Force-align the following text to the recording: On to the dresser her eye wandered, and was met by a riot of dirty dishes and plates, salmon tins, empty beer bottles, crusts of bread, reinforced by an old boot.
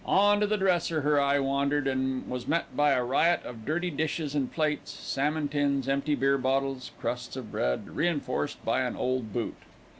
On 0.03 0.39
to 0.39 0.47
the 0.47 0.57
dresser 0.57 1.01
her 1.01 1.21
eye 1.21 1.37
wandered, 1.37 1.85
and 1.85 2.27
was 2.27 2.47
met 2.47 2.75
by 2.75 2.93
a 2.93 3.03
riot 3.03 3.41
of 3.45 3.65
dirty 3.65 3.91
dishes 3.91 4.33
and 4.33 4.51
plates, 4.51 4.89
salmon 4.89 5.47
tins, 5.47 5.87
empty 5.87 6.15
beer 6.15 6.39
bottles, 6.39 6.89
crusts 6.99 7.35
of 7.35 7.51
bread, 7.51 7.87
reinforced 7.87 8.65
by 8.65 8.81
an 8.81 8.95
old 8.95 9.31
boot. 9.31 9.53